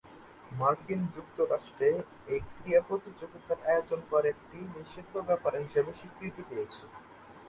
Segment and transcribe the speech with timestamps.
[0.51, 1.89] মার্কিন যুক্তরাষ্ট্রে
[2.27, 6.81] এ ক্রীড়া প্রতিযোগিতার আয়োজন করা একটি নিষিদ্ধ ব্যাপার হিসেবে স্বীকৃতি পেয়েছে।